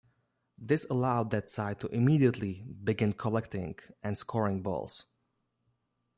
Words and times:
This 0.57 0.87
allowed 0.89 1.29
that 1.29 1.51
side 1.51 1.79
to 1.81 1.87
immediately 1.89 2.63
begin 2.83 3.13
collecting 3.13 3.75
and 4.01 4.17
scoring 4.17 4.63
balls. 4.63 5.05